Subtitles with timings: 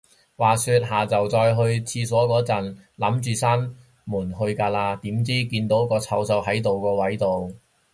[0.35, 3.71] 話說，下就再去廁所個陣，諗住閂
[4.05, 7.51] 門去㗎啦，點知，見到個臭臭係呢個位到